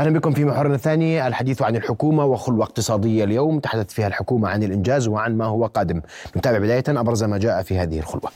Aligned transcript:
أهلا 0.00 0.18
بكم 0.18 0.30
في 0.30 0.44
محورنا 0.44 0.74
الثاني 0.74 1.26
الحديث 1.26 1.62
عن 1.62 1.76
الحكومة 1.76 2.24
وخلوة 2.24 2.64
اقتصادية 2.64 3.24
اليوم. 3.24 3.60
تحدثت 3.60 3.90
فيها 3.90 4.06
الحكومة 4.06 4.48
عن 4.48 4.62
الإنجاز 4.62 5.08
وعن 5.08 5.36
ما 5.36 5.44
هو 5.44 5.66
قادم. 5.66 6.00
نتابع 6.36 6.58
بداية 6.58 6.84
أبرز 6.88 7.24
ما 7.24 7.38
جاء 7.38 7.62
في 7.62 7.78
هذه 7.78 7.98
الخلوة. 7.98 8.30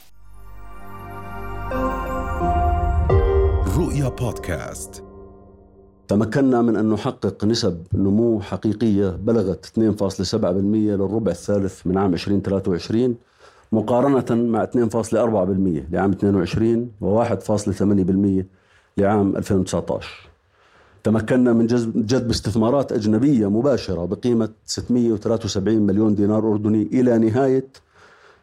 رؤيا 3.78 4.08
بودكاست. 4.08 5.04
تمكنا 6.08 6.62
من 6.62 6.76
أن 6.76 6.90
نحقق 6.90 7.44
نسب 7.44 7.86
نمو 7.92 8.40
حقيقية 8.40 9.08
بلغت 9.08 9.64
2.7% 9.66 10.90
للربع 10.90 11.30
الثالث 11.30 11.86
من 11.86 11.98
عام 11.98 12.12
2023 12.12 13.16
مقارنة 13.72 14.42
مع 14.42 14.64
2.4% 14.64 15.84
لعام 15.90 16.10
22 16.10 16.90
و1.8% 17.00 18.44
لعام 18.98 19.36
2019 19.36 20.33
تمكنا 21.04 21.52
من 21.52 21.66
جذب 21.96 22.30
استثمارات 22.30 22.92
أجنبية 22.92 23.50
مباشرة 23.50 24.04
بقيمة 24.04 24.48
673 24.66 25.74
مليون 25.74 26.14
دينار 26.14 26.52
أردني 26.52 26.82
إلى 26.82 27.18
نهاية 27.18 27.66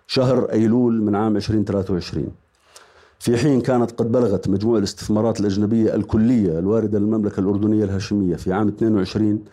شهر 0.07 0.51
أيلول 0.51 1.01
من 1.01 1.15
عام 1.15 1.35
2023 1.35 2.27
في 3.19 3.37
حين 3.37 3.61
كانت 3.61 3.91
قد 3.91 4.11
بلغت 4.11 4.49
مجموع 4.49 4.77
الاستثمارات 4.77 5.39
الأجنبية 5.39 5.95
الكلية 5.95 6.59
الواردة 6.59 6.99
للمملكة 6.99 7.39
الأردنية 7.39 7.83
الهاشمية 7.83 8.35
في 8.35 8.53
عام 8.53 8.67
22 8.67 9.43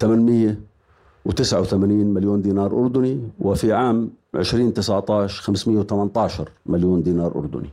889 0.00 1.90
مليون 2.14 2.42
دينار 2.42 2.72
أردني 2.72 3.20
وفي 3.40 3.72
عام 3.72 4.10
2019 4.34 5.42
518 5.42 6.48
مليون 6.66 7.02
دينار 7.02 7.38
أردني. 7.38 7.70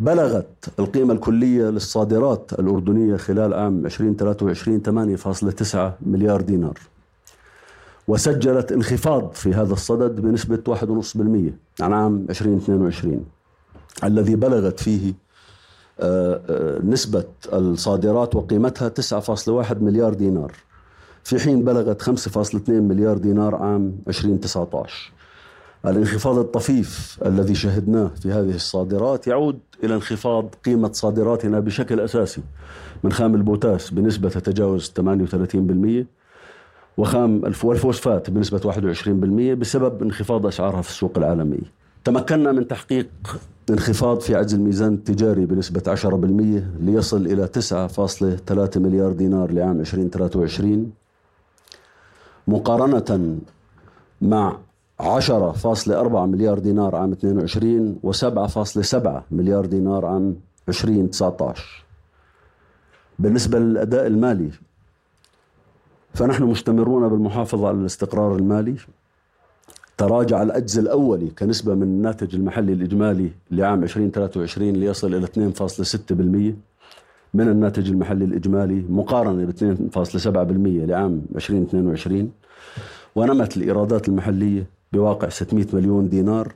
بلغت 0.00 0.68
القيمة 0.78 1.14
الكلية 1.14 1.64
للصادرات 1.64 2.52
الأردنية 2.52 3.16
خلال 3.16 3.54
عام 3.54 3.86
2023 3.86 4.82
8.9 4.82 5.76
مليار 6.06 6.40
دينار. 6.40 6.78
وسجلت 8.08 8.72
انخفاض 8.72 9.32
في 9.32 9.54
هذا 9.54 9.72
الصدد 9.72 10.20
بنسبة 10.20 10.76
1.5% 10.76 11.82
عن 11.82 11.92
عام 11.92 12.26
2022 12.30 13.24
الذي 14.04 14.36
بلغت 14.36 14.80
فيه 14.80 15.14
آه، 16.00 16.40
آه، 16.48 16.82
نسبة 16.84 17.24
الصادرات 17.52 18.34
وقيمتها 18.34 18.88
9.1 18.88 19.82
مليار 19.82 20.14
دينار. 20.14 20.52
في 21.24 21.38
حين 21.38 21.64
بلغت 21.64 22.02
5.2 22.02 22.70
مليار 22.70 23.18
دينار 23.18 23.54
عام 23.54 23.98
2019 24.08 25.12
الانخفاض 25.86 26.38
الطفيف 26.38 27.18
الذي 27.26 27.54
شهدناه 27.54 28.10
في 28.22 28.32
هذه 28.32 28.54
الصادرات 28.54 29.26
يعود 29.26 29.58
إلى 29.84 29.94
انخفاض 29.94 30.54
قيمة 30.64 30.92
صادراتنا 30.92 31.60
بشكل 31.60 32.00
أساسي 32.00 32.42
من 33.04 33.12
خام 33.12 33.34
البوتاس 33.34 33.90
بنسبة 33.90 34.28
تتجاوز 34.28 34.92
38% 35.00 36.04
وخام 36.96 37.42
والفوسفات 37.62 38.30
بنسبة 38.30 38.72
21% 38.72 39.58
بسبب 39.58 40.02
انخفاض 40.02 40.46
أسعارها 40.46 40.82
في 40.82 40.90
السوق 40.90 41.12
العالمي. 41.16 41.60
تمكنا 42.04 42.52
من 42.52 42.68
تحقيق 42.68 43.08
انخفاض 43.70 44.20
في 44.20 44.34
عجز 44.34 44.54
الميزان 44.54 44.94
التجاري 44.94 45.46
بنسبة 45.46 45.94
10% 45.94 46.62
ليصل 46.80 47.26
إلى 47.26 47.48
9.3 47.48 48.78
مليار 48.78 49.12
دينار 49.12 49.50
لعام 49.52 49.80
2023 49.80 50.92
مقارنة 52.48 53.38
مع 54.20 54.56
10.4 55.02 55.04
مليار 56.16 56.58
دينار 56.58 56.96
عام 56.96 57.12
22 57.12 57.98
و7.7 58.06 59.08
مليار 59.30 59.66
دينار 59.66 60.06
عام 60.06 60.36
2019 60.68 61.84
بالنسبة 63.18 63.58
للأداء 63.58 64.06
المالي 64.06 64.50
فنحن 66.14 66.42
مستمرون 66.42 67.08
بالمحافظة 67.08 67.68
على 67.68 67.76
الاستقرار 67.76 68.36
المالي. 68.36 68.76
تراجع 69.98 70.42
الأجز 70.42 70.78
الأولي 70.78 71.30
كنسبة 71.30 71.74
من 71.74 71.82
الناتج 71.82 72.34
المحلي 72.34 72.72
الإجمالي 72.72 73.30
لعام 73.50 73.82
2023 73.82 74.72
ليصل 74.72 75.14
إلى 75.14 75.26
2.6% 75.26 76.54
من 77.34 77.48
الناتج 77.48 77.90
المحلي 77.90 78.24
الإجمالي 78.24 78.84
مقارنة 78.88 79.44
ب 79.44 79.50
2.7% 79.50 80.88
لعام 80.88 81.22
2022 81.36 82.30
ونمت 83.16 83.56
الإيرادات 83.56 84.08
المحلية 84.08 84.75
بواقع 84.92 85.28
600 85.28 85.66
مليون 85.72 86.08
دينار 86.08 86.52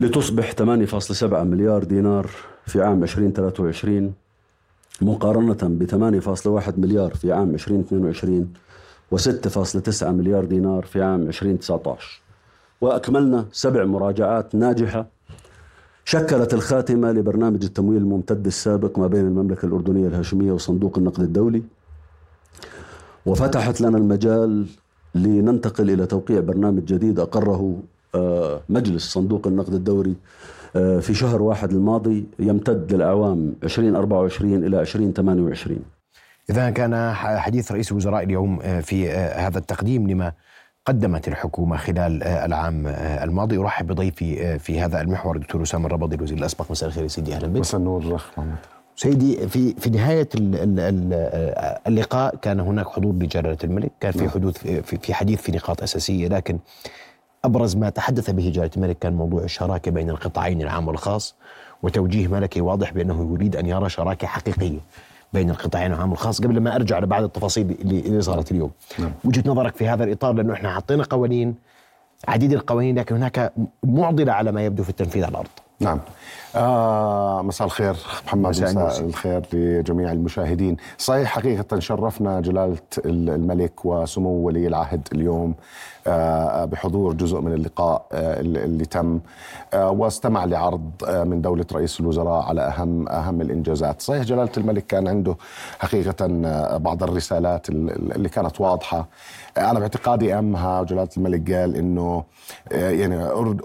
لتصبح 0.00 0.52
8.7 0.52 1.24
مليار 1.24 1.84
دينار 1.84 2.30
في 2.66 2.82
عام 2.82 3.02
2023 3.02 4.14
مقارنة 5.02 5.58
ب 5.62 5.86
8.1 6.64 6.78
مليار 6.78 7.14
في 7.14 7.32
عام 7.32 7.54
2022 7.54 8.52
و6.9 9.14 10.02
مليار 10.02 10.44
دينار 10.44 10.84
في 10.84 11.02
عام 11.02 11.22
2019 11.22 12.22
وأكملنا 12.80 13.46
سبع 13.52 13.84
مراجعات 13.84 14.54
ناجحة 14.54 15.06
شكلت 16.04 16.54
الخاتمة 16.54 17.12
لبرنامج 17.12 17.64
التمويل 17.64 17.98
الممتد 17.98 18.46
السابق 18.46 18.98
ما 18.98 19.06
بين 19.06 19.20
المملكة 19.20 19.66
الأردنية 19.66 20.06
الهاشمية 20.08 20.52
وصندوق 20.52 20.98
النقد 20.98 21.20
الدولي 21.20 21.62
وفتحت 23.26 23.80
لنا 23.80 23.98
المجال 23.98 24.66
لننتقل 25.14 25.90
إلى 25.90 26.06
توقيع 26.06 26.40
برنامج 26.40 26.84
جديد 26.84 27.20
أقره 27.20 27.76
آه، 28.14 28.60
مجلس 28.68 29.12
صندوق 29.12 29.46
النقد 29.46 29.74
الدوري 29.74 30.14
آه، 30.76 30.98
في 30.98 31.14
شهر 31.14 31.42
واحد 31.42 31.72
الماضي 31.72 32.24
يمتد 32.38 32.92
للأعوام 32.92 33.54
2024 33.62 34.64
إلى 34.64 34.80
2028 34.80 35.78
إذا 36.50 36.70
كان 36.70 37.12
حديث 37.14 37.72
رئيس 37.72 37.92
الوزراء 37.92 38.22
اليوم 38.22 38.60
آه، 38.62 38.80
في 38.80 39.10
هذا 39.10 39.58
التقديم 39.58 40.10
لما 40.10 40.32
قدمت 40.86 41.28
الحكومة 41.28 41.76
خلال 41.76 42.22
العام 42.22 42.86
الماضي. 42.96 43.58
أرحب 43.58 43.86
بضيفي 43.86 44.58
في 44.58 44.80
هذا 44.80 45.00
المحور 45.00 45.36
الدكتور 45.36 45.62
أسامة 45.62 45.86
الربضي 45.86 46.16
الوزير 46.16 46.38
الأسبق. 46.38 46.70
مساء 46.70 46.88
الخير 46.88 47.06
سيدي. 47.06 47.34
أهلا 47.34 47.46
بك. 47.46 47.60
مساء 47.60 47.80
النور 47.80 48.20
سيدي 48.96 49.48
في 49.48 49.74
في 49.74 49.90
نهاية 49.90 50.28
اللقاء 51.86 52.36
كان 52.36 52.60
هناك 52.60 52.88
حضور 52.88 53.14
لجلاله 53.14 53.58
الملك، 53.64 53.92
كان 54.00 54.12
في 54.12 54.18
نعم. 54.18 54.28
حدوث 54.28 54.66
في 54.80 55.14
حديث 55.14 55.40
في 55.40 55.52
نقاط 55.52 55.82
أساسية 55.82 56.28
لكن 56.28 56.58
أبرز 57.44 57.76
ما 57.76 57.90
تحدث 57.90 58.30
به 58.30 58.50
جلاله 58.50 58.70
الملك 58.76 58.98
كان 58.98 59.12
موضوع 59.12 59.42
الشراكة 59.42 59.90
بين 59.90 60.10
القطاعين 60.10 60.62
العام 60.62 60.88
والخاص 60.88 61.34
وتوجيه 61.82 62.28
ملكي 62.28 62.60
واضح 62.60 62.92
بأنه 62.92 63.32
يريد 63.32 63.56
أن 63.56 63.66
يرى 63.66 63.88
شراكة 63.88 64.26
حقيقية 64.26 64.78
بين 65.32 65.50
القطاعين 65.50 65.92
العام 65.92 66.10
والخاص 66.10 66.40
قبل 66.40 66.60
ما 66.60 66.76
أرجع 66.76 66.98
لبعض 66.98 67.22
التفاصيل 67.22 67.76
اللي 67.80 68.20
صارت 68.20 68.52
اليوم. 68.52 68.70
نعم. 68.98 69.12
وجهة 69.24 69.42
نظرك 69.46 69.76
في 69.76 69.88
هذا 69.88 70.04
الإطار 70.04 70.32
لأنه 70.32 70.52
إحنا 70.52 70.74
حطينا 70.74 71.04
قوانين 71.04 71.54
عديد 72.28 72.52
القوانين 72.52 72.98
لكن 72.98 73.14
هناك 73.14 73.52
معضلة 73.84 74.32
على 74.32 74.52
ما 74.52 74.64
يبدو 74.64 74.82
في 74.82 74.90
التنفيذ 74.90 75.24
على 75.24 75.30
الأرض. 75.30 75.48
نعم. 75.82 75.98
آه 76.56 77.42
مساء 77.42 77.66
الخير 77.66 77.96
محمد 78.26 78.50
مساء, 78.50 78.86
مساء 78.86 79.00
الخير 79.06 79.42
لجميع 79.52 80.12
المشاهدين. 80.12 80.76
صحيح 80.98 81.28
حقيقة 81.28 81.78
شرفنا 81.80 82.40
جلالة 82.40 82.76
الملك 83.06 83.84
وسمو 83.84 84.30
ولي 84.30 84.66
العهد 84.66 85.08
اليوم 85.12 85.54
آه 86.06 86.64
بحضور 86.64 87.12
جزء 87.12 87.40
من 87.40 87.52
اللقاء 87.52 88.06
آه 88.12 88.40
اللي 88.40 88.84
تم 88.84 89.20
آه 89.74 89.90
واستمع 89.90 90.44
لعرض 90.44 90.90
آه 91.08 91.24
من 91.24 91.42
دولة 91.42 91.64
رئيس 91.72 92.00
الوزراء 92.00 92.42
على 92.42 92.60
أهم 92.60 93.08
أهم 93.08 93.40
الإنجازات. 93.40 94.02
صحيح 94.02 94.22
جلالة 94.22 94.50
الملك 94.56 94.86
كان 94.86 95.08
عنده 95.08 95.36
حقيقة 95.78 96.14
آه، 96.44 96.76
بعض 96.76 97.02
الرسالات 97.02 97.68
اللي 97.68 98.28
كانت 98.28 98.60
واضحة. 98.60 99.08
أنا 99.58 99.78
باعتقادي 99.78 100.34
أهمها 100.34 100.82
جلالة 100.82 101.08
الملك 101.16 101.52
قال 101.52 101.76
إنه 101.76 102.24
آه، 102.72 102.90
يعني 102.90 103.16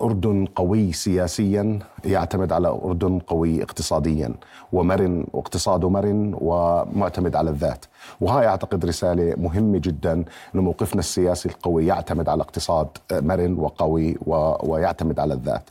أردن 0.01 0.45
قوي 0.55 0.93
سياسيا 0.93 1.79
يعتمد 2.07 2.51
على 2.51 2.67
أردن 2.67 3.19
قوي 3.19 3.63
اقتصاديا 3.63 4.33
ومرن 4.73 5.25
واقتصاده 5.33 5.89
مرن 5.89 6.35
ومعتمد 6.41 7.35
على 7.35 7.49
الذات. 7.49 7.85
وهاي 8.21 8.47
أعتقد 8.47 8.85
رسالة 8.85 9.33
مهمة 9.37 9.77
جدا 9.77 10.13
أنه 10.55 10.61
موقفنا 10.63 10.99
السياسي 10.99 11.49
القوي 11.49 11.85
يعتمد 11.85 12.29
على 12.29 12.41
اقتصاد 12.41 12.87
مرن 13.11 13.59
وقوي 13.59 14.17
ويعتمد 14.63 15.19
على 15.19 15.33
الذات. 15.33 15.69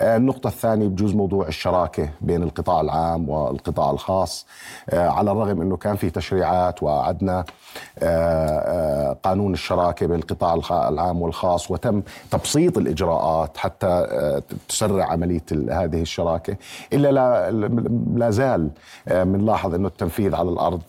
آه، 0.00 0.16
النقطة 0.16 0.48
الثانية 0.48 0.88
بجوز 0.88 1.14
موضوع 1.14 1.46
الشراكة 1.48 2.08
بين 2.20 2.42
القطاع 2.42 2.80
العام 2.80 3.28
والقطاع 3.28 3.90
الخاص. 3.90 4.46
آه، 4.90 5.08
على 5.08 5.32
الرغم 5.32 5.60
أنه 5.60 5.76
كان 5.76 5.96
في 5.96 6.10
تشريعات 6.10 6.82
وعدنا 6.82 7.44
قانون 9.22 9.52
الشراكة 9.52 10.06
بين 10.06 10.18
القطاع 10.18 10.54
العام 10.88 11.22
والخاص 11.22 11.70
وتم 11.70 12.02
تبسيط 12.30 12.78
الإجراءات 12.78 13.56
حتى 13.56 14.06
تسرع 14.68 15.04
عملية 15.04 15.42
هذه 15.70 16.02
الشراكة. 16.02 16.56
إلا 16.92 17.12
لا, 17.12 17.50
لا 18.14 18.30
زال 18.30 18.70
بنلاحظ 19.06 19.74
أنه 19.74 19.88
التنفيذ 19.88 20.34
على 20.34 20.50
الأرض 20.50 20.82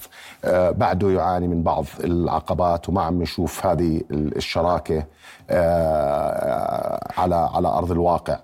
بعده 0.53 1.11
يعاني 1.11 1.47
من 1.47 1.63
بعض 1.63 1.85
العقبات 2.03 2.89
وما 2.89 3.01
عم 3.01 3.21
نشوف 3.21 3.65
هذه 3.65 4.01
الشراكة 4.11 5.05
على 7.17 7.35
على 7.35 7.67
أرض 7.67 7.91
الواقع. 7.91 8.37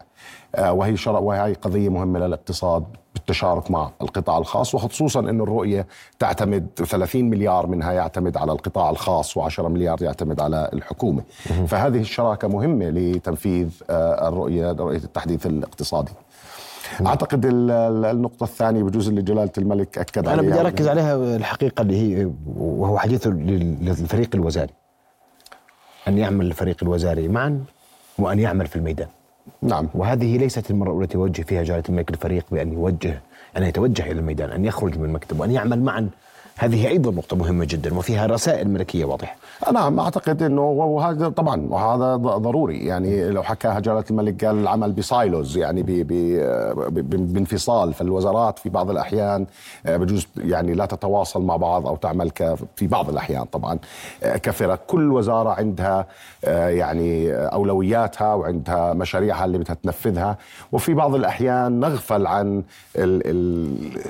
وهي 0.60 0.96
وهي 1.08 1.54
قضية 1.54 1.90
مهمة 1.90 2.20
للاقتصاد 2.20 2.84
بالتشارك 3.14 3.72
مع 3.72 3.90
القطاع 4.02 4.38
الخاص. 4.38 4.76
وخصوصا 4.76 5.20
أن 5.20 5.42
الرؤية 5.42 5.88
تعتمد 6.20 6.68
30 6.76 7.30
مليار 7.30 7.68
منها 7.68 7.92
يعتمد 7.92 8.38
على 8.38 8.52
القطاع 8.52 8.90
الخاص 8.90 9.40
و10 9.40 9.60
مليار 9.60 10.02
يعتمد 10.02 10.42
على 10.42 10.70
الحكومة. 10.74 11.24
فهذه 11.68 12.00
الشراكة 12.00 12.48
مهمة 12.48 12.86
لتنفيذ 12.90 13.70
الرؤية 13.90 14.72
رؤية 14.72 14.98
التحديث 14.98 15.46
الاقتصادي. 15.46 16.12
أعتقد 17.06 17.42
النقطة 17.46 18.44
الثانية 18.44 18.84
بجوز 18.84 19.08
اللي 19.08 19.22
جلالة 19.22 19.52
الملك 19.58 19.98
أكد 19.98 20.28
أنا 20.28 20.42
بدي 20.42 20.60
أركز 20.60 20.88
عليها 20.88 21.36
الحقيقة 21.36 21.82
اللي 21.82 21.98
هي 21.98 22.32
وهو 22.56 22.98
حديثه 22.98 23.30
للفريق 23.30 24.30
الوزاري. 24.36 24.74
أن 26.08 26.18
يعمل 26.18 26.46
الفريق 26.46 26.78
الوزاري 26.82 27.28
معا 27.28 27.64
وأن 28.20 28.40
يعمل 28.40 28.68
في 28.68 28.76
الميدان. 28.76 29.08
نعم. 29.62 29.90
وهذه 29.94 30.38
ليست 30.38 30.72
المرة 30.72 30.88
الاولى 30.90 31.08
يوجه 31.16 31.42
فيها 31.42 31.64
جلالة 31.64 31.84
الملك 31.90 32.10
الفريق 32.10 32.46
بأن 32.52 32.74
يوجه 32.74 33.22
أن 33.58 33.64
يتوجه 33.64 34.04
إلى 34.04 34.20
الميدان 34.20 34.52
أن 34.52 34.66
يخرج 34.66 34.98
من 34.98 35.06
المكتب 35.06 35.40
وان 35.40 35.52
يعمل 35.52 35.82
معا. 35.82 36.10
هذه 36.58 36.88
أيضا 36.88 37.12
نقطة 37.12 37.36
مهمة 37.36 37.66
جدا 37.66 37.98
وفيها 37.98 38.26
رسائل 38.26 38.70
ملكية 38.70 39.06
واضحة. 39.06 39.36
نعم 39.74 40.00
أعتقد 40.00 40.44
إنه 40.44 40.62
وهذا 40.62 41.30
طبعا 41.30 41.68
وهذا 41.70 42.16
ضروري. 42.16 42.86
يعني 42.86 43.30
لو 43.30 43.44
حكاها 43.44 43.80
جلالة 43.80 44.04
الملك 44.12 44.46
قال 44.46 44.60
العمل 44.60 44.92
بسايلوز 44.92 45.58
يعني 45.58 45.84
بانفصال 47.04 47.94
فالوزارات 47.94 48.60
في 48.60 48.70
بعض 48.70 48.90
الأحيان 48.90 49.46
آه، 49.86 49.98
بجوز 49.98 50.28
يعني 50.38 50.74
لا 50.74 50.86
تتواصل 50.86 51.42
مع 51.42 51.56
بعض 51.56 51.88
أو 51.88 51.96
تعمل 51.96 52.32
في 52.76 52.88
بعض 52.88 53.10
الأحيان 53.10 53.46
طبعا 53.46 53.80
آه، 54.24 54.38
كفرق 54.38 54.86
كل 54.88 55.12
وزارة 55.12 55.50
عندها 55.50 56.08
آه، 56.46 56.68
يعني 56.70 57.34
أولوياتها 57.34 58.34
وعندها 58.34 58.94
مشاريعها 58.94 59.46
اللي 59.46 59.58
بدها 59.58 59.76
تنفذها. 59.84 60.38
وفي 60.72 60.94
بعض 60.94 61.16
الأحيان 61.16 61.80
نغفل 61.80 62.28
عن 62.28 62.64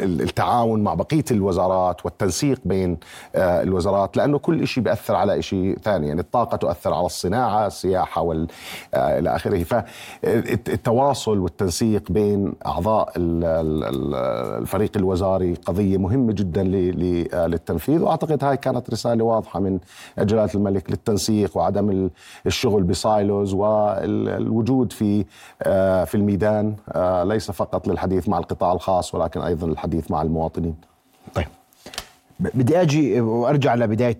التعاون 0.06 0.84
مع 0.84 0.94
بقية 0.94 1.26
الوزارات 1.32 2.06
والتنسيق 2.06 2.60
بين 2.66 2.98
الوزارات 3.36 4.18
لأنه 4.18 4.40
كل 4.40 4.68
شيء 4.68 4.84
بيأثر 4.84 5.16
على 5.16 5.40
شيء 5.46 5.78
ثاني. 5.84 6.08
يعني 6.08 6.22
الطاقة 6.22 6.58
تؤثر 6.58 6.94
على 6.94 7.06
الصناعة 7.06 7.68
السياحة 7.68 8.22
وال 8.22 8.48
آه، 8.94 9.20
إلى 9.20 9.36
آخره. 9.36 9.64
فالتواصل 9.64 11.38
والتنسيق 11.40 12.12
بين 12.12 12.54
أعضاء 12.66 13.14
الفريق 13.18 14.92
الوزاري 14.96 15.54
قضية 15.54 15.98
مهمة 15.98 16.34
جدا 16.34 16.62
آه، 16.62 17.48
للتنفيذ. 17.48 18.02
وأعتقد 18.04 18.44
هاي 18.44 18.58
كانت 18.58 18.90
رسالة 18.90 19.24
واضحة 19.24 19.60
من 19.60 19.80
جلالة 20.20 20.50
الملك 20.56 20.92
للتنسيق 20.92 21.58
وعدم 21.58 22.10
الشغل 22.46 22.84
بسايلوز 22.84 23.54
والوجود 23.54 24.94
في 24.94 25.26
آه، 25.62 26.04
في 26.04 26.16
الميدان 26.16 26.76
ليس 27.24 27.52
فقط 27.52 27.88
للحديث 27.88 28.30
مع 28.30 28.38
القطاع 28.38 28.74
الخاص 28.74 29.16
ولكن 29.16 29.42
أيضا 29.42 29.68
الحديث 29.68 30.12
مع 30.12 30.22
المواطنين. 30.22 30.76
طيب. 31.34 31.48
بدي 32.40 32.82
أجي 32.82 33.22
وأرجع 33.22 33.76
لبداية 33.76 34.18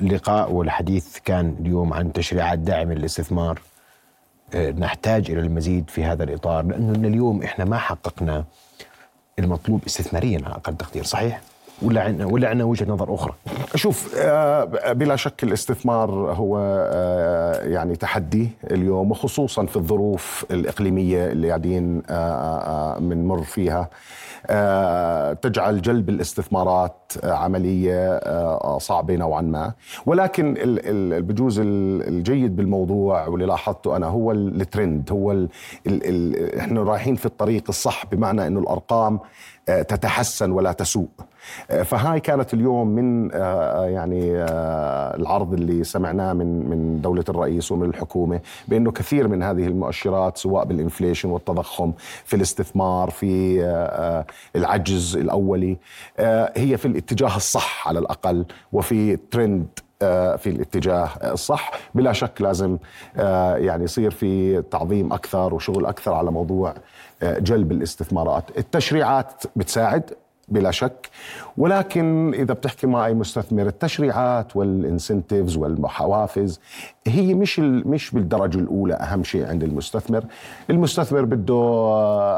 اللقاء 0.00 0.52
والحديث 0.52 1.18
كان 1.24 1.56
اليوم 1.60 1.92
عن 1.94 2.12
تشريعات 2.12 2.58
داعمه 2.58 2.94
للاستثمار 2.94 3.60
آه، 4.54 4.70
نحتاج 4.70 5.30
إلى 5.30 5.40
المزيد 5.40 5.90
في 5.90 6.04
هذا 6.04 6.24
الإطار 6.24 6.64
لأنه 6.64 7.08
اليوم 7.08 7.42
إحنا 7.42 7.64
ما 7.64 7.78
حققنا 7.78 8.44
المطلوب 9.38 9.80
استثماريا 9.86 10.40
على 10.44 10.54
أقل 10.54 10.76
تقدير 10.76 11.04
صحيح؟ 11.04 11.40
ولا 11.82 12.02
عندنا 12.02 12.26
ولا 12.26 12.48
عندنا 12.48 12.64
وجهة 12.64 12.86
نظر 12.86 13.14
أخرى؟ 13.14 13.32
شوف 13.74 14.14
آه، 14.18 14.92
بلا 14.92 15.16
شك 15.16 15.44
الاستثمار 15.44 16.10
هو 16.10 16.58
آه، 16.92 17.64
يعني 17.64 17.96
تحدي 17.96 18.48
اليوم 18.70 19.10
وخصوصا 19.10 19.66
في 19.66 19.76
الظروف 19.76 20.46
الإقليمية 20.50 21.26
اللي 21.26 21.48
قاعدين 21.48 22.02
بنمر 23.08 23.42
فيها. 23.42 23.88
آه، 24.46 25.32
تجعل 25.32 25.82
جلب 25.82 26.08
الاستثمارات 26.08 27.12
عملية 27.24 28.08
آه، 28.16 28.78
صعبة 28.78 29.16
نوعا 29.16 29.42
ما. 29.42 29.72
ولكن 30.06 30.54
بجوز 31.20 31.60
الجيد 31.64 32.56
بالموضوع 32.56 33.26
واللي 33.26 33.46
لاحظته 33.46 33.96
أنا 33.96 34.06
هو 34.06 34.32
الترند 34.32 35.12
هو 35.12 35.32
ال 35.32 35.48
ال 35.86 36.58
إحنا 36.58 36.82
رايحين 36.82 37.14
في 37.14 37.26
الطريق 37.26 37.64
الصح 37.68 38.06
بمعنى 38.06 38.46
أنه 38.46 38.60
الأرقام 38.60 39.20
تتحسن 39.66 40.50
ولا 40.50 40.72
تسوء. 40.72 41.08
فهاي 41.84 42.20
كانت 42.20 42.54
اليوم 42.54 42.88
من 42.88 43.30
آه، 43.34 43.84
يعني 43.84 44.36
آه، 44.36 45.16
العرض 45.16 45.52
اللي 45.52 45.84
سمعناه 45.84 46.32
من 46.32 46.70
من 46.70 47.00
دولة 47.00 47.24
الرئيس 47.28 47.72
ومن 47.72 47.88
الحكومة 47.88 48.40
بأنه 48.68 48.92
كثير 48.92 49.28
من 49.28 49.42
هذه 49.42 49.66
المؤشرات 49.66 50.38
سواء 50.38 50.64
بالإنفليشن 50.64 51.28
والتضخم 51.28 51.92
في 52.24 52.36
الاستثمار 52.36 53.10
في 53.10 53.64
آه، 53.64 54.24
العجز 54.56 55.16
الأولي 55.16 55.76
هي 56.56 56.76
في 56.76 56.86
الاتجاه 56.86 57.36
الصح 57.36 57.88
على 57.88 57.98
الأقل 57.98 58.44
وفي 58.72 59.16
ترند 59.16 59.66
في 60.38 60.46
الاتجاه 60.46 61.08
الصح. 61.32 61.70
بلا 61.94 62.12
شك 62.12 62.42
لازم 62.42 62.78
يعني 63.56 63.84
يصير 63.84 64.10
في 64.10 64.62
تعظيم 64.62 65.12
أكثر 65.12 65.54
وشغل 65.54 65.86
أكثر 65.86 66.12
على 66.12 66.30
موضوع 66.30 66.74
جلب 67.22 67.72
الاستثمارات. 67.72 68.58
التشريعات 68.58 69.42
بتساعد 69.56 70.10
بلا 70.48 70.70
شك. 70.70 71.08
ولكن 71.56 72.34
إذا 72.34 72.54
بتحكي 72.54 72.86
مع 72.86 73.06
اي 73.06 73.14
مستثمر 73.14 73.66
التشريعات 73.66 74.56
وال 74.56 74.73
incentives 74.73 75.56
والحوافز 75.56 76.60
هي 77.06 77.34
مش 77.34 77.58
مش 77.60 78.10
بالدرجة 78.10 78.58
الأولى 78.58 78.94
أهم 78.94 79.24
شيء 79.24 79.46
عند 79.46 79.62
المستثمر. 79.62 80.24
المستثمر 80.70 81.24
بده 81.24 81.54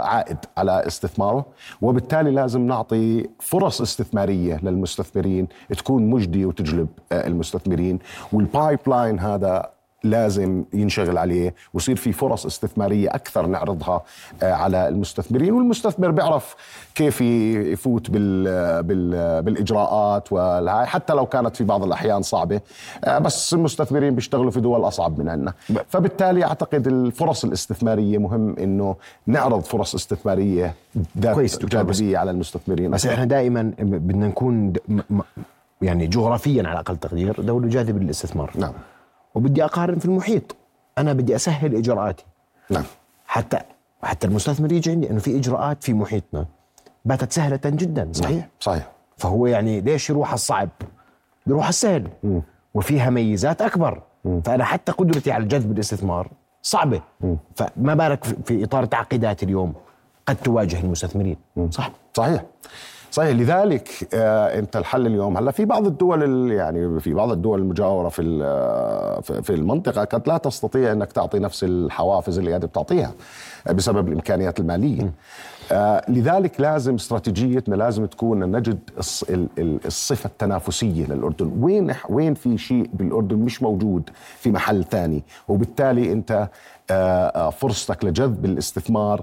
عائد 0.05 0.39
على 0.57 0.87
استثماره 0.87 1.47
وبالتالي 1.83 2.31
لازم 2.31 2.67
نعطي 2.67 3.29
فرص 3.41 3.81
استثمارية 3.81 4.61
للمستثمرين 4.63 5.49
تكون 5.79 6.11
مجدية 6.11 6.47
وتجلب 6.47 6.89
المستثمرين. 7.13 7.99
وال 8.33 8.79
pipeline 8.87 9.19
هذا 9.21 9.71
لازم 10.05 10.65
ينشغل 10.73 11.19
عليه 11.19 11.55
ويصير 11.75 11.97
في 11.97 12.13
فرص 12.13 12.47
استثمارية 12.47 13.09
أكثر 13.09 13.47
نعرضها 13.47 14.03
آه، 14.43 14.53
على 14.53 14.89
المستثمرين 14.89 15.53
والمستثمر 15.53 16.11
بيعرف 16.11 16.57
كيف 16.95 17.21
يفوت 17.21 18.11
بال 18.11 18.83
بال 18.83 19.43
بالإجراءات 19.43 20.33
والهاي 20.33 20.87
حتى 20.87 21.13
لو 21.13 21.27
كانت 21.27 21.57
في 21.57 21.65
بعض 21.65 21.85
الأحيان 21.85 22.23
صعبة 22.23 22.61
آه، 23.05 23.19
بس 23.19 23.55
المستثمرين 23.55 24.15
بيشتغلوا 24.15 24.51
في 24.51 24.61
دول 24.61 24.89
أصعب 24.89 25.19
من 25.19 25.29
عندنا 25.29 25.53
فبالتالي 25.89 26.45
أعتقد 26.45 26.87
الفرص 26.87 27.45
الاستثمارية 27.45 28.19
مهم 28.19 28.57
إنه 28.59 28.97
نعرض 29.27 29.61
فرص 29.61 29.95
استثمارية 29.95 30.75
ذات 31.19 31.65
جاذبية 31.65 32.19
على 32.19 32.31
المستثمرين. 32.31 32.91
بس 32.91 33.07
إحنا 33.07 33.25
دائما 33.25 33.73
بدنا 33.79 34.27
نكون 34.27 34.73
يعني 35.83 36.07
جغرافيا 36.07 36.69
على 36.69 36.79
أقل 36.79 36.97
تقدير 36.97 37.41
دولة 37.41 37.69
جاذبة 37.69 37.99
للاستثمار. 37.99 38.51
نعم. 38.59 38.73
وبدي 39.35 39.65
أقارن 39.65 39.99
في 39.99 40.05
المحيط. 40.05 40.57
أنا 40.99 41.13
بدي 41.13 41.37
أسهل 41.37 41.77
إجراءاتي. 41.77 42.25
نعم. 42.71 42.85
حتى 43.27 43.59
حتى 44.03 44.27
المستثمر 44.27 44.73
يجي 44.73 44.91
عندي 44.91 45.11
إنه 45.11 45.19
في 45.19 45.37
إجراءات 45.37 45.85
في 45.85 45.95
محيطنا 45.95 46.47
باتت 47.05 47.33
سهلة 47.33 47.61
جدا 47.65 48.09
صحيح 48.13 48.37
نعم. 48.37 48.49
صحيح؟ 48.61 48.91
فهو 49.17 49.47
يعني 49.47 49.81
ليش 49.81 50.11
يروح 50.11 50.33
الصعب؟ 50.33 50.69
بيروح 51.47 51.69
السهل. 51.69 52.09
م. 52.23 52.41
وفيها 52.75 53.11
ميزات 53.11 53.63
أكبر. 53.63 54.03
م. 54.25 54.41
فأنا 54.41 54.65
حتى 54.65 54.93
قدرتي 54.93 55.33
على 55.33 55.45
جذب 55.45 55.73
الاستثمار 55.73 56.29
صعبة. 56.63 57.01
م. 57.21 57.35
فما 57.57 57.95
بالك 57.95 58.25
في 58.25 58.65
إطار 58.65 58.85
تعقيدات 58.85 59.43
اليوم 59.43 59.75
قد 60.27 60.37
تواجه 60.37 60.81
المستثمرين؟ 60.81 61.37
صح. 61.71 61.91
صحيح. 62.15 62.43
صحيح 63.11 63.31
لذلك 63.37 63.89
آه 64.15 64.59
انت 64.59 64.77
الحل 64.77 65.07
اليوم. 65.07 65.37
هلأ 65.37 65.51
في 65.51 65.65
بعض 65.65 65.87
الدول 65.87 66.51
يعني 66.53 67.01
في 67.01 67.15
بعض 67.15 67.31
الدول 67.31 67.59
المجاورة 67.61 68.09
في 68.09 68.41
آه، 68.45 69.21
في 69.21 69.51
المنطقة 69.51 70.05
قد 70.05 70.29
لا 70.29 70.37
تستطيع 70.39 70.93
إنك 70.93 71.13
تعطي 71.13 71.39
نفس 71.39 71.65
الحوافز 71.65 72.39
اللي 72.39 72.51
قاعد 72.51 72.65
بتعطيها 72.65 73.13
بسبب 73.71 74.09
الإمكانيات 74.09 74.61
المالية. 74.61 75.03
آه 75.03 75.11
لذلك 76.09 76.61
لازم 76.61 76.95
استراتيجيتنا 76.95 77.75
لازم 77.75 78.07
تكون 78.07 78.57
نجد 78.57 78.79
الصفة 79.87 80.27
التنافسية 80.27 81.07
للأردن. 81.07 81.53
وين 81.61 81.95
وين 82.09 82.35
في 82.35 82.59
شيء 82.59 82.91
بالأردن 82.93 83.37
مش 83.37 83.63
موجود 83.63 84.11
في 84.39 84.51
محل 84.51 84.85
ثاني؟ 84.85 85.23
وبالتالي 85.49 86.13
أنت 86.13 86.49
آه، 86.91 87.29
آه، 87.29 87.51
فرصتك 87.51 88.05
لجذب 88.05 88.45
الاستثمار 88.45 89.23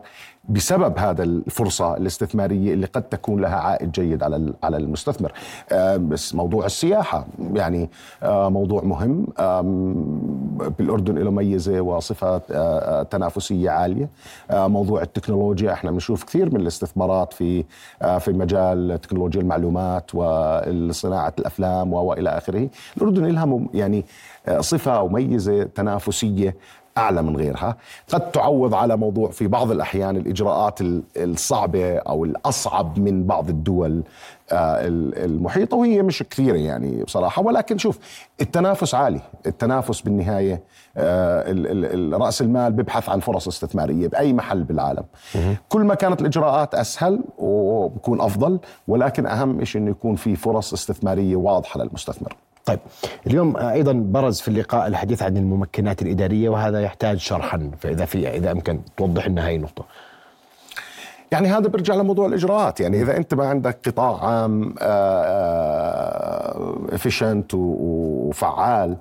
بسبب 0.50 0.98
هذا 0.98 1.24
الفرصة 1.24 1.98
الاستثمارية 1.98 2.74
اللي 2.74 2.86
قد 2.86 3.04
تكون 3.04 3.42
لها 3.42 3.56
عائد 3.56 3.92
جيد 3.92 4.24
على 4.24 4.54
على 4.64 4.78
المستثمر. 4.78 5.32
آه، 5.72 5.98
بس 5.98 6.36
موضوع 6.36 6.66
السياحة 6.66 7.28
يعني 7.54 7.90
موضوع 8.24 8.84
مهم. 8.84 9.28
بالأردن 10.80 11.18
له 11.18 11.32
ميزة 11.32 11.82
وصفة 11.82 12.38
تنافسية 13.04 13.70
عالية. 13.70 14.10
موضوع 14.52 15.02
التكنولوجيا 15.02 15.74
إحنا 15.74 15.92
بنشوف 15.92 16.24
كثير 16.24 16.37
من 16.46 16.62
الاستثمارات 16.62 17.34
في 17.34 17.66
في 18.20 18.32
مجال 18.32 19.02
تكنولوجيا 19.02 19.42
المعلومات 19.42 20.12
وصناعة 20.14 21.34
الأفلام 21.40 21.94
وإلى 21.94 22.30
آخره. 22.30 22.70
الأردن 22.98 23.26
لها 23.26 23.60
يعني 23.74 24.06
صفة 24.60 24.98
أو 24.98 25.10
ميزة 25.10 25.64
تنافسية 25.64 26.56
أعلى 26.98 27.22
من 27.22 27.38
غيرها. 27.38 27.78
قد 28.14 28.32
تعوض 28.32 28.74
على 28.74 28.98
موضوع 28.98 29.32
في 29.32 29.48
بعض 29.48 29.72
الأحيان 29.72 30.18
الإجراءات 30.18 30.80
الصعبة 31.18 31.98
أو 31.98 32.26
الأصعب 32.26 33.00
من 33.00 33.24
بعض 33.26 33.50
الدول 33.50 34.04
آه، 34.52 34.80
المحيطه 35.26 35.78
وهي 35.78 36.02
مش 36.02 36.24
كثيرة 36.24 36.58
يعني 36.58 37.04
بصراحة. 37.04 37.42
ولكن 37.42 37.78
شوف 37.78 38.00
التنافس 38.42 38.96
عالي. 38.96 39.22
التنافس 39.46 40.02
بالنهاية 40.02 40.64
آه، 40.98 41.44
رأس 42.14 42.42
المال 42.42 42.74
بيبحث 42.74 43.10
عن 43.10 43.20
فرص 43.20 43.48
استثمارية 43.48 44.08
بأي 44.08 44.34
محل 44.34 44.64
بالعالم. 44.64 45.04
كل 45.70 45.82
ما 45.82 45.96
كانت 45.96 46.22
الإجراءات 46.22 46.76
أسهل 46.76 47.24
وبكون 47.38 48.22
أفضل 48.22 48.60
ولكن 48.88 49.26
أهم 49.26 49.64
شيء 49.66 49.82
إنه 49.82 49.92
يكون 49.92 50.16
في 50.16 50.36
فرص 50.36 50.74
استثمارية 50.74 51.36
واضحة 51.36 51.80
للمستثمر. 51.84 52.36
طيب 52.68 52.80
اليوم 53.28 53.58
أيضا 53.58 53.94
برز 53.94 54.40
في 54.40 54.48
اللقاء 54.48 54.88
الحديث 54.88 55.24
عن 55.24 55.38
الممكنات 55.38 56.02
الإدارية 56.02 56.50
وهذا 56.50 56.82
يحتاج 56.82 57.18
شرحا 57.18 57.72
فإذا 57.80 58.06
في 58.06 58.30
إذا 58.30 58.52
امكن 58.52 58.80
توضح 58.98 59.28
لنا 59.28 59.48
هاي 59.48 59.56
النقطة. 59.56 59.86
يعني 61.32 61.48
هذا 61.48 61.68
بيرجع 61.68 61.96
لموضوع 61.96 62.28
الإجراءات 62.28 62.80
يعني 62.80 63.02
إذا 63.02 63.18
أنت 63.18 63.34
ما 63.34 63.48
عندك 63.48 63.78
قطاع 63.86 64.26
عام 64.26 64.76
افيشنت 66.92 67.52
وفعال. 67.54 68.96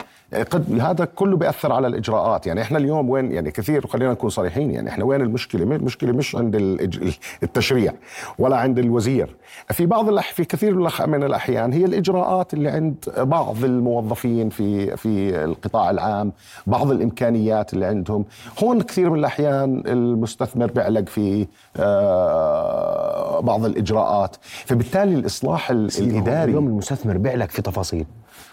قد 0.50 0.80
هذا 0.80 1.04
كله 1.04 1.36
بيأثر 1.36 1.72
على 1.72 1.86
الإجراءات. 1.86 2.46
يعني 2.46 2.62
إحنا 2.62 2.78
اليوم 2.78 3.10
وين 3.10 3.32
يعني 3.32 3.50
كثير 3.50 3.86
خلينا 3.86 4.12
نكون 4.12 4.30
صريحين 4.30 4.70
يعني 4.70 4.88
إحنا 4.88 5.04
وين 5.04 5.20
المشكلة؟ 5.20 5.64
المشكلة 5.76 6.12
مش 6.12 6.36
عند 6.36 6.54
التشريع 7.42 7.92
ولا 8.38 8.56
عند 8.56 8.78
الوزير. 8.78 9.36
في 9.70 9.86
بعض 9.86 10.18
في 10.20 10.44
كثير 10.44 10.75
من 11.06 11.22
الأحيان 11.22 11.72
هي 11.72 11.84
الإجراءات 11.84 12.54
اللي 12.54 12.68
عند 12.68 12.94
بعض 13.18 13.64
الموظفين 13.64 14.48
في 14.48 14.96
في 14.96 15.44
القطاع 15.44 15.90
العام 15.90 16.32
بعض 16.66 16.90
الإمكانيات 16.90 17.72
اللي 17.75 17.86
عندهم. 17.86 18.25
هون 18.62 18.80
كثير 18.80 19.10
من 19.10 19.18
الأحيان 19.18 19.82
المستثمر 19.86 20.66
بيعلق 20.66 21.08
في 21.08 21.46
آه، 21.76 23.40
بعض 23.40 23.64
الإجراءات. 23.64 24.36
فبالتالي 24.42 25.14
الإصلاح 25.14 25.70
الإداري 25.70 26.50
اليوم 26.50 26.66
المستثمر 26.66 27.18
بيعلق 27.18 27.45
في 27.50 27.62
تفاصيل. 27.62 28.06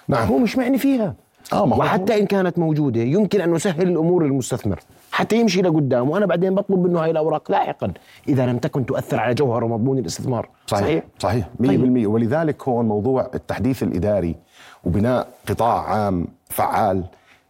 نعم. 0.07 0.27
هو 0.27 0.37
مش 0.37 0.57
معني 0.57 0.77
فيها. 0.77 1.13
آه 1.53 1.63
وحتى 1.63 2.19
إن 2.19 2.25
كانت 2.25 2.59
موجودة 2.59 3.01
يمكن 3.01 3.41
أن 3.41 3.51
نسهل 3.53 3.87
الأمور 3.87 4.23
للمستثمر. 4.23 4.79
حتى 5.11 5.39
يمشي 5.39 5.61
لقدام 5.61 6.09
وأنا 6.09 6.25
بعدين 6.25 6.55
بطلب 6.55 6.79
منه 6.79 7.03
هاي 7.03 7.11
الأوراق 7.11 7.51
لاحقا. 7.51 7.93
إذا 8.27 8.45
لم 8.45 8.57
تكن 8.57 8.85
تؤثر 8.85 9.19
على 9.19 9.33
جوهر 9.33 9.63
ومضمون 9.63 9.97
الاستثمار. 9.97 10.49
صحيح. 10.67 11.03
صحيح؟ 11.19 11.47
100% 11.59 11.67
طيب. 11.67 12.07
ولذلك 12.07 12.67
هون 12.67 12.87
موضوع 12.87 13.29
التحديث 13.35 13.83
الإداري 13.83 14.35
وبناء 14.83 15.27
قطاع 15.49 15.89
عام 15.89 16.27
فعال 16.49 17.03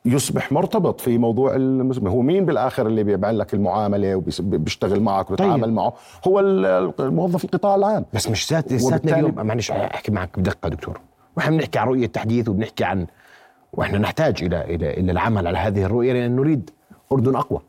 يصبح 0.05 0.51
مرتبط 0.51 1.01
في 1.01 1.17
موضوع 1.17 1.55
المسلم 1.55 2.07
هو 2.07 2.21
مين 2.21 2.45
بالآخر 2.45 2.87
اللي 2.87 3.03
بيعمل 3.03 3.39
لك 3.39 3.53
المعاملة 3.53 4.15
وبيشتغل 4.15 4.99
معك 4.99 5.27
وبيتعامل 5.27 5.63
طيب. 5.63 5.73
معه؟ 5.73 5.93
هو 6.27 6.39
الموظف 6.39 7.45
القطاع 7.45 7.75
العام. 7.75 8.05
بس 8.13 8.29
مش 8.29 8.47
ساتنا 8.47 9.19
اليوم. 9.19 9.35
معلش 9.35 9.71
أحكي 9.71 10.11
معك 10.11 10.39
بدقة 10.39 10.69
دكتور. 10.69 10.99
وإحنا 11.37 11.57
بنحكي 11.57 11.79
عن 11.79 11.87
رؤية 11.87 12.07
تحديث 12.07 12.49
وبنحكي 12.49 12.83
عن 12.83 13.07
وإحنا 13.73 13.97
نحتاج 13.97 14.43
إلى 14.43 14.61
إلى 14.75 14.93
إلى 14.93 15.11
العمل 15.11 15.47
على 15.47 15.57
هذه 15.57 15.83
الرؤية 15.83 16.13
لأن 16.13 16.35
نريد 16.35 16.69
أردن 17.11 17.35
أقوى. 17.35 17.61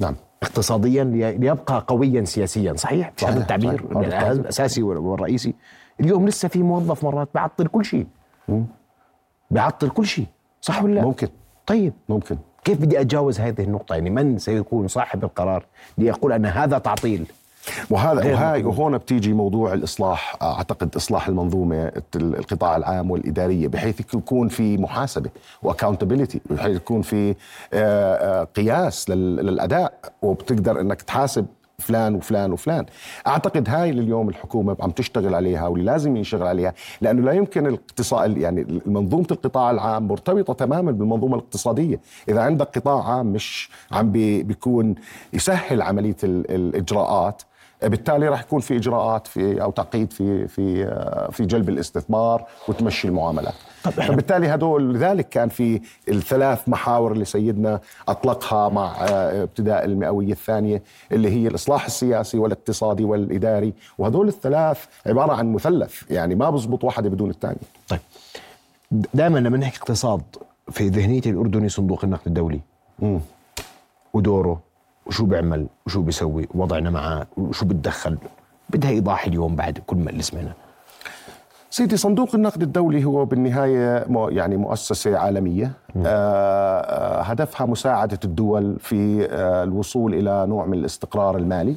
نعم. 0.00 0.14
اقتصاديا 0.42 1.04
ليبقى 1.38 1.84
قويا 1.86 2.24
سياسيا. 2.24 2.72
صحيح؟ 2.72 3.12
هذا 3.24 3.40
التعبير 3.40 4.02
الأساسي 4.32 4.82
والرئيسي. 4.82 5.54
اليوم 6.00 6.28
لسه 6.28 6.48
في 6.48 6.62
موظف 6.62 7.04
مرات 7.04 7.28
بعطل 7.34 7.66
كل 7.66 7.84
شيء. 7.84 8.06
بعطل 9.50 9.88
كل 9.88 10.06
شيء. 10.06 10.26
صح 10.60 10.82
ولا 10.82 10.94
لا؟ 10.94 11.02
ممكن. 11.02 11.28
طيب. 11.66 11.92
ممكن. 12.08 12.38
كيف 12.64 12.80
بدي 12.80 13.00
أتجاوز 13.00 13.40
هذه 13.40 13.62
النقطة؟ 13.62 13.94
يعني 13.94 14.10
من 14.10 14.38
سيكون 14.38 14.88
صاحب 14.88 15.24
القرار 15.24 15.66
ليقول 15.98 16.32
أن 16.32 16.46
هذا 16.46 16.78
تعطيل؟ 16.78 17.26
وهذا 17.90 18.32
وهاي 18.32 18.64
وهون 18.64 18.98
بتيجي 18.98 19.32
موضوع 19.32 19.72
الإصلاح 19.72 20.36
أعتقد 20.42 20.96
إصلاح 20.96 21.28
المنظومة 21.28 21.92
القطاع 22.16 22.76
العام 22.76 23.10
والإدارية 23.10 23.68
بحيث 23.68 24.00
يكون 24.00 24.48
في 24.48 24.76
محاسبة 24.76 25.30
واكاونتبيلتي 25.62 26.40
بحيث 26.50 26.76
يكون 26.76 27.02
في 27.02 27.30
آه، 27.30 27.34
آه، 27.72 28.44
قياس 28.44 29.10
للأداء 29.10 29.92
وبتقدر 30.22 30.80
إنك 30.80 31.02
تحاسب 31.02 31.46
فلان 31.78 32.14
وفلان 32.14 32.52
وفلان. 32.52 32.86
أعتقد 33.26 33.68
هاي 33.68 33.90
اللي 33.90 34.02
اليوم 34.02 34.28
الحكومة 34.28 34.76
عم 34.80 34.90
تشتغل 34.90 35.34
عليها 35.34 35.66
واللي 35.68 35.86
لازم 35.86 36.16
ينشغل 36.16 36.46
عليها 36.46 36.74
لأنه 37.00 37.22
لا 37.22 37.32
يمكن 37.32 37.66
الاقتصاد 37.66 38.38
يعني 38.38 38.80
منظومة 38.86 39.26
القطاع 39.30 39.70
العام 39.70 40.08
مرتبطة 40.08 40.52
تماما 40.52 40.92
بالمنظومة 40.92 41.36
الاقتصادية. 41.36 42.00
إذا 42.28 42.40
عندك 42.40 42.78
قطاع 42.78 43.08
عام 43.10 43.26
مش 43.26 43.70
عم 43.92 44.12
بيكون 44.12 44.94
يسهل 45.32 45.82
عملية 45.82 46.16
الإجراءات 46.24 47.42
بالتالي 47.82 48.28
راح 48.28 48.40
يكون 48.40 48.60
في 48.60 48.76
إجراءات 48.76 49.26
في 49.26 49.62
أو 49.62 49.70
تعقيد 49.70 50.12
في 50.12 50.48
في 50.48 50.84
في 51.32 51.44
جلب 51.44 51.68
الاستثمار 51.68 52.44
وتمشي 52.68 53.08
المعاملات. 53.08 53.54
فبالتالي 53.82 54.54
هدول 54.54 54.94
لذلك 54.94 55.28
كان 55.28 55.48
في 55.48 55.80
الثلاث 56.08 56.68
محاور 56.68 57.12
اللي 57.12 57.24
سيدنا 57.24 57.80
أطلقها 58.08 58.68
مع 58.68 58.96
آه، 59.00 59.42
ابتداء 59.42 59.84
المئوية 59.84 60.32
الثانية 60.32 60.82
اللي 61.12 61.30
هي 61.30 61.48
الإصلاح 61.48 61.84
السياسي 61.86 62.38
والاقتصادي 62.38 63.04
والإداري. 63.04 63.72
وهدول 63.98 64.28
الثلاث 64.28 64.84
عبارة 65.06 65.32
عن 65.32 65.52
مثلث 65.52 66.10
يعني 66.10 66.34
ما 66.34 66.50
بزبط 66.50 66.84
واحدة 66.84 67.08
بدون 67.08 67.30
الثانية 67.30 67.56
طيب. 67.88 68.00
دائما 68.90 69.38
لما 69.38 69.58
نحكي 69.58 69.78
اقتصاد 69.78 70.22
في 70.70 70.88
ذهنية 70.88 71.22
الأردني 71.26 71.68
صندوق 71.68 72.04
النقد 72.04 72.26
الدولي. 72.26 72.60
ودوره 74.14 74.67
وشو 75.08 75.24
بيعمل 75.24 75.66
وشو 75.86 76.02
بيسوي؟ 76.02 76.48
وضعنا 76.54 76.90
معه؟ 76.90 77.26
وشو 77.36 77.66
بتدخل؟ 77.66 78.18
بدها 78.70 78.90
إيضاح 78.90 79.26
اليوم 79.26 79.56
بعد 79.56 79.78
كل 79.86 79.96
ما 79.96 80.10
اللي 80.10 80.22
سمعنا. 80.22 80.52
سيدي 81.70 81.96
صندوق 81.96 82.34
النقد 82.34 82.62
الدولي 82.62 83.04
هو 83.04 83.24
بالنهاية 83.24 84.06
يعني 84.28 84.56
مؤسسة 84.56 85.18
عالمية. 85.18 85.72
آه, 85.96 86.06
آه، 86.06 87.22
هدفها 87.22 87.66
مساعدة 87.66 88.18
الدول 88.24 88.76
في 88.80 89.28
آه 89.30 89.64
الوصول 89.64 90.14
إلى 90.14 90.46
نوع 90.46 90.66
من 90.66 90.74
الاستقرار 90.78 91.36
المالي. 91.36 91.76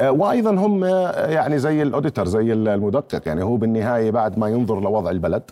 آه 0.00 0.10
وأيضا 0.10 0.50
هم 0.50 0.84
يعني 1.14 1.58
زي 1.58 1.82
الأوديتر 1.82 2.26
زي 2.26 2.52
المدقق 2.52 3.22
يعني 3.26 3.42
هو 3.44 3.56
بالنهاية 3.56 4.10
بعد 4.10 4.38
ما 4.38 4.48
ينظر 4.48 4.80
لوضع 4.80 5.10
البلد 5.10 5.42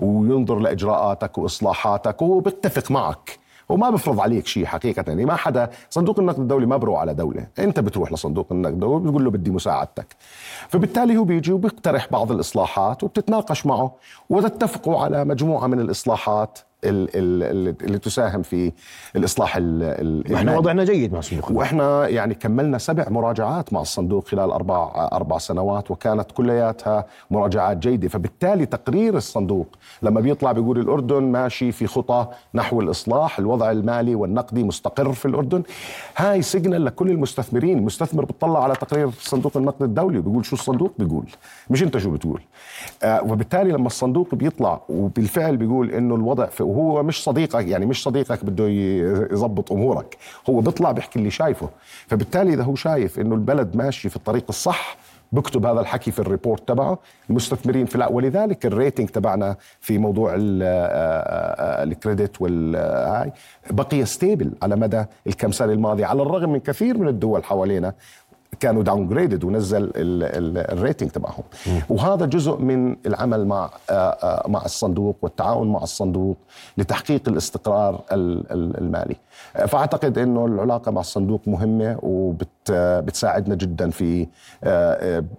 وينظر 0.00 0.58
لإجراءاتك 0.58 1.38
وإصلاحاتك 1.38 2.22
وهو 2.22 2.40
بيتفق 2.40 2.90
معك. 2.90 3.38
وما 3.68 3.90
بفرض 3.90 4.20
عليك 4.20 4.46
شيء 4.46 4.64
حقيقة. 4.64 5.04
يعني 5.06 5.24
ما 5.24 5.36
حدا 5.36 5.70
صندوق 5.90 6.18
النقد 6.18 6.38
الدولي 6.38 6.66
ما 6.66 6.76
بروح 6.76 7.00
على 7.00 7.14
دولة. 7.14 7.46
انت 7.58 7.80
بتروح 7.80 8.12
لصندوق 8.12 8.46
النقد 8.52 8.72
الدولي 8.72 9.04
بتقول 9.04 9.24
له 9.24 9.30
بدي 9.30 9.50
مساعدتك. 9.50 10.16
فبالتالي 10.68 11.16
هو 11.16 11.24
بيجي 11.24 11.52
وبيقترح 11.52 12.08
بعض 12.10 12.32
الإصلاحات 12.32 13.04
وبتتناقش 13.04 13.66
معه 13.66 13.94
وتتفقوا 14.30 14.98
على 14.98 15.24
مجموعة 15.24 15.66
من 15.66 15.80
الإصلاحات. 15.80 16.58
اللي 16.84 17.98
تساهم 17.98 18.42
في 18.42 18.72
الإصلاح 19.16 19.56
إحنا 20.34 20.58
وضعنا 20.58 20.84
جيد 20.84 21.12
مع 21.12 21.18
الصندوق 21.18 21.52
وإحنا 21.52 22.08
يعني 22.08 22.34
كملنا 22.34 22.78
سبع 22.78 23.08
مراجعات 23.08 23.72
مع 23.72 23.80
الصندوق 23.80 24.28
خلال 24.28 24.50
أربع 24.50 25.08
أربع 25.12 25.38
سنوات 25.38 25.90
وكانت 25.90 26.32
كلياتها 26.32 27.04
مراجعات 27.30 27.76
جيدة. 27.76 28.08
فبالتالي 28.08 28.66
تقرير 28.66 29.16
الصندوق 29.16 29.66
لما 30.02 30.20
بيطلع 30.20 30.52
بيقول 30.52 30.78
الأردن 30.78 31.22
ماشي 31.22 31.72
في 31.72 31.86
خطى 31.86 32.26
نحو 32.54 32.80
الإصلاح 32.80 33.38
الوضع 33.38 33.70
المالي 33.70 34.14
والنقدي 34.14 34.64
مستقر 34.64 35.12
في 35.12 35.26
الأردن. 35.26 35.62
هاي 36.16 36.42
signal 36.42 36.84
لكل 36.84 37.10
المستثمرين. 37.10 37.78
المستثمر 37.78 38.24
بيطلع 38.24 38.64
على 38.64 38.74
تقرير 38.74 39.10
صندوق 39.10 39.56
النقد 39.56 39.82
الدولي 39.82 40.20
بيقول 40.20 40.44
شو 40.44 40.56
الصندوق؟ 40.56 40.92
بيقول. 40.98 41.24
مش 41.70 41.82
أنت 41.82 41.98
شو 41.98 42.10
بتقول. 42.10 42.40
آه 43.02 43.22
وبالتالي 43.22 43.72
لما 43.72 43.86
الصندوق 43.86 44.34
بيطلع 44.34 44.80
وبالفعل 44.88 45.56
بيقول 45.56 45.90
إنه 45.90 46.14
الوضع 46.14 46.46
في 46.46 46.67
وهو 46.68 47.02
مش 47.02 47.24
صديقك 47.24 47.66
يعني 47.66 47.86
مش 47.86 48.02
صديقك 48.02 48.44
بده 48.44 48.68
يظبط 49.32 49.72
أمورك 49.72 50.16
هو 50.50 50.60
بيطلع 50.60 50.92
بيحكي 50.92 51.18
اللي 51.18 51.30
شايفه. 51.30 51.68
فبالتالي 52.06 52.54
إذا 52.54 52.62
هو 52.62 52.74
شايف 52.74 53.20
إنه 53.20 53.34
البلد 53.34 53.76
ماشي 53.76 54.08
في 54.08 54.16
الطريق 54.16 54.44
الصح 54.48 54.96
بكتب 55.32 55.66
هذا 55.66 55.80
الحكي 55.80 56.10
في 56.10 56.18
ال 56.18 56.25
report 56.25 56.68
تبعه 56.68 56.98
المستثمرين 57.30 57.86
في 57.86 57.98
لا 57.98 58.08
ولذلك 58.08 58.66
ال 58.66 58.72
rating 58.72 59.08
تبعنا 59.08 59.56
في 59.80 59.98
موضوع 59.98 60.34
ال 61.82 61.91
credit 61.91 62.42
والهاي 62.42 63.32
بقي 63.70 64.04
stable 64.04 64.52
على 64.62 64.76
مدى 64.76 65.04
الكم 65.26 65.52
سنة 65.52 65.72
الماضية 65.72 66.06
على 66.06 66.22
الرغم 66.22 66.52
من 66.52 66.60
كثير 66.60 66.98
من 66.98 67.08
الدول 67.08 67.44
حوالينا. 67.44 67.94
كانوا 68.60 68.82
downgraded 68.82 69.44
ونزل 69.44 69.92
ال 69.94 70.11
rating 70.11 71.10
تبعهم. 71.10 71.42
وهذا 71.88 72.26
جزء 72.26 72.56
من 72.56 72.96
العمل 73.06 73.46
مع 73.46 73.70
آه، 73.90 73.92
آه، 73.92 74.48
مع 74.48 74.64
الصندوق 74.64 75.16
والتعاون 75.22 75.72
مع 75.72 75.82
الصندوق 75.82 76.36
لتحقيق 76.78 77.28
الاستقرار 77.28 78.00
المالي. 78.12 79.16
فأعتقد 79.68 80.18
إنه 80.18 80.46
العلاقة 80.46 80.92
مع 80.92 81.00
الصندوق 81.00 81.40
مهمة 81.46 81.98
وبت 82.02 82.48
بتساعدنا 82.70 83.54
جدا 83.54 83.90
في 83.90 84.26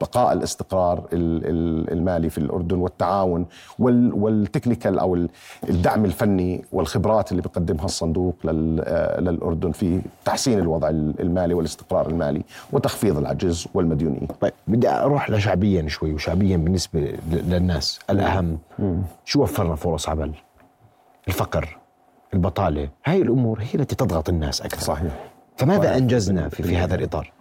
بقاء 0.02 0.34
الاستقرار 0.34 1.04
المالي 1.14 2.30
في 2.30 2.38
الأردن 2.38 2.78
والتعاون 2.78 3.46
والتكنيكال 3.80 5.00
أو 5.00 5.28
الدعم 5.70 6.06
الفني 6.06 6.66
والخبرات 6.72 7.32
اللي 7.32 7.42
بيقدمها 7.42 7.86
الصندوق 7.86 8.36
للأردن 8.44 9.72
في 9.72 10.02
تحسين 10.26 10.60
الوضع 10.60 10.90
المالي 10.90 11.54
والاستقرار 11.54 12.10
المالي 12.10 12.44
وتخفيض 12.72 12.99
العجز 13.04 13.68
والمديونية. 13.74 14.28
طيب 14.42 14.54
بدي 14.68 14.90
أروح 14.90 15.30
لشعبيا 15.30 15.88
شوي 15.88 16.14
وشعبيا 16.14 16.58
بالنسبة 16.58 17.14
للناس 17.32 18.00
الأهم 18.10 18.58
شو 19.26 19.44
وفرنا 19.44 19.76
فرص 19.76 20.10
عمل؟ 20.10 20.32
الفقر 21.28 21.78
البطالة 22.34 22.90
هاي 23.06 23.22
الأمور 23.22 23.60
هي 23.62 23.80
التي 23.80 23.96
تضغط 23.96 24.30
الناس 24.30 24.62
أكثر 24.62 24.82
صحيح 24.82 25.12
فماذا. 25.58 25.98
أنجزنا 25.98 26.50
في, 26.50 26.64
في 26.64 26.78
هذا 26.78 26.96
الإطار؟ 26.96 27.32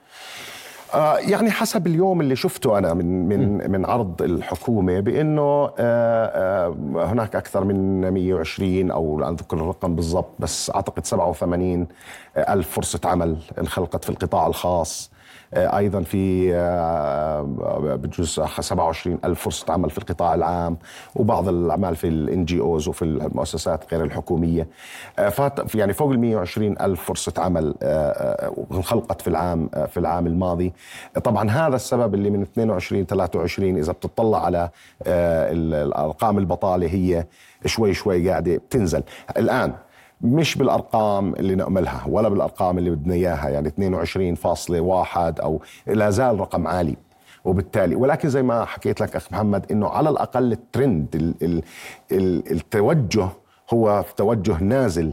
آه 0.94 1.18
يعني 1.18 1.50
حسب 1.50 1.86
اليوم 1.86 2.20
اللي 2.20 2.36
شفته 2.36 2.78
أنا 2.78 2.94
من 2.94 3.28
من 3.28 3.70
من 3.70 3.84
عرض 3.84 4.22
الحكومة 4.22 5.00
بإنه 5.00 5.42
آه 5.42 5.72
آه 5.78 6.74
هناك 7.12 7.36
أكثر 7.36 7.64
من 7.64 8.10
120 8.10 8.90
أو 8.90 9.20
لا 9.20 9.28
أذكر 9.28 9.56
الرقم 9.56 9.94
بالضبط 9.96 10.30
بس 10.38 10.70
أعتقد 10.70 11.06
87 11.06 11.86
ألف 12.36 12.68
فرصة 12.70 13.00
عمل 13.04 13.36
انخلقت 13.58 14.04
في 14.04 14.10
القطاع 14.10 14.46
الخاص 14.46 15.10
أيضا 15.54 16.02
في 16.02 16.54
آه، 16.54 17.42
بجوز 18.02 18.40
27 18.60 19.18
ألف 19.24 19.40
فرصة 19.40 19.72
عمل 19.72 19.90
في 19.90 19.98
القطاع 19.98 20.34
العام 20.34 20.78
وبعض 21.14 21.48
الأعمال 21.48 21.96
في 21.96 22.08
الان 22.08 22.44
جي 22.44 22.60
اوز 22.60 22.88
وفي 22.88 23.02
المؤسسات 23.02 23.94
غير 23.94 24.04
الحكومية. 24.04 24.68
آه، 25.18 25.28
فات 25.28 25.74
يعني 25.74 25.92
فوق 25.92 26.10
ال 26.10 26.20
120 26.20 26.80
ألف 26.80 27.04
فرصة 27.04 27.32
عمل 27.38 27.74
انخلقت 28.72 29.22
في 29.22 29.28
العام 29.28 29.68
في 29.68 29.96
العام 29.96 30.26
الماضي. 30.26 30.72
طبعا 31.24 31.50
هذا 31.50 31.76
السبب 31.76 32.14
اللي 32.14 32.30
من 32.30 32.42
22 32.42 33.06
23 33.06 33.76
إذا 33.76 33.92
بتطلع 33.92 34.44
على 34.44 34.70
الأرقام 35.06 36.38
البطالة 36.38 36.86
هي 36.86 37.26
شوي 37.66 37.94
شوي 37.94 38.30
قاعدة 38.30 38.56
بتنزل. 38.56 39.02
الآن 39.36 39.72
مش 40.20 40.54
بالأرقام 40.58 41.34
اللي 41.34 41.54
نأملها 41.54 42.04
ولا 42.08 42.28
بالأرقام 42.28 42.78
اللي 42.78 42.90
بدنا 42.90 43.14
إياها 43.14 43.48
يعني 43.48 43.70
22.1 43.70 45.16
أو 45.16 45.60
لا 45.86 46.10
زال 46.10 46.40
رقم 46.40 46.66
عالي. 46.66 46.96
وبالتالي 47.44 47.94
ولكن 47.94 48.28
زي 48.28 48.42
ما 48.42 48.64
حكيت 48.64 49.00
لك 49.00 49.16
أخ 49.16 49.32
محمد 49.32 49.72
إنه 49.72 49.88
على 49.88 50.08
الأقل 50.10 50.52
الترند 50.52 51.06
ال 51.14 51.34
ال 51.42 51.62
ال 52.12 52.52
التوجه 52.52 53.28
هو 53.74 54.04
توجه 54.16 54.62
نازل 54.62 55.12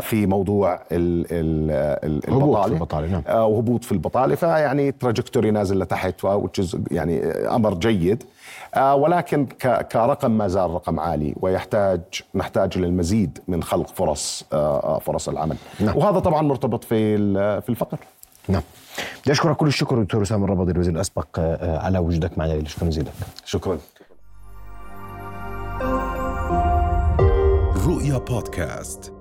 في 0.00 0.26
موضوع 0.26 0.80
البطاله 0.92 2.18
هبوط 2.28 2.66
في 2.66 2.72
البطالة. 2.72 3.06
نعم. 3.06 3.22
آه، 3.26 3.46
وهبوط 3.46 3.84
في 3.84 3.92
البطالة. 3.92 4.34
فيعني 4.34 4.92
تراجكتوري 4.92 5.50
نازل 5.50 5.78
لتحت 5.78 6.26
يعني 6.90 7.26
أمر 7.26 7.74
جيد. 7.74 8.24
آه، 8.74 8.94
ولكن 8.94 9.46
كرقم 9.92 10.30
ما 10.30 10.48
زال 10.48 10.70
رقم 10.70 11.00
عالي 11.00 11.34
ويحتاج 11.40 12.00
نحتاج 12.34 12.78
للمزيد 12.78 13.38
من 13.48 13.62
خلق 13.62 13.88
فرص 13.88 14.44
فرص 15.00 15.28
العمل. 15.28 15.56
نعم. 15.80 15.96
وهذا 15.96 16.18
طبعا 16.18 16.42
مرتبط 16.42 16.84
في 16.84 17.16
في 17.60 17.68
الفقر. 17.68 17.98
نعم. 18.48 18.62
بدي 19.22 19.32
أشكرك 19.32 19.56
كل 19.56 19.66
الشكر 19.66 20.02
دكتور 20.02 20.22
أسامة 20.22 20.44
الربضي 20.44 20.72
الوزير 20.72 20.94
الأسبق 20.94 21.40
على 21.60 21.98
وجودك 21.98 22.38
معنا 22.38 22.64
شكرا 22.64 22.88
جزيلا. 22.88 23.10
شكرا. 23.44 23.78
رؤيا 27.86 28.18
بودكاست. 28.18 29.19